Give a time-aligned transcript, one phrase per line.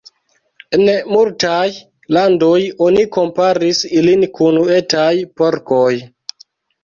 [0.75, 0.83] En
[1.15, 1.65] multaj
[2.17, 5.11] landoj oni komparis ilin kun etaj
[5.43, 5.93] porkoj.